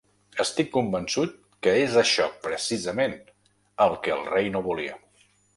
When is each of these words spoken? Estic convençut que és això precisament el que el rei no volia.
Estic 0.43 0.71
convençut 0.77 1.35
que 1.67 1.75
és 1.83 1.99
això 2.03 2.27
precisament 2.47 3.15
el 3.89 3.97
que 4.07 4.17
el 4.19 4.29
rei 4.35 4.55
no 4.57 4.67
volia. 4.73 4.99